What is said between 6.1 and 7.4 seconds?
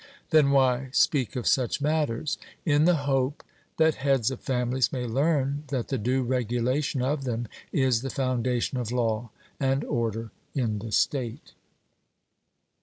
regulation of